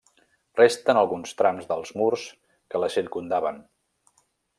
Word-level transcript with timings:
Resten 0.59 0.99
alguns 1.01 1.33
trams 1.41 1.67
dels 1.71 1.91
murs 2.03 2.23
que 2.73 2.81
la 2.85 2.89
circumdaven. 2.95 3.61